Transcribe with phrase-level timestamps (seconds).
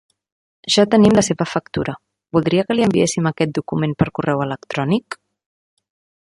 [0.75, 1.95] Ja tenim la seva factura,
[2.37, 5.21] voldria que li enviéssim aquest document per correu electrònic?